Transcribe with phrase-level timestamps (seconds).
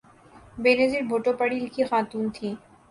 [0.63, 2.53] بینظیر بھٹو پڑھی لکھی خاتون تھیں۔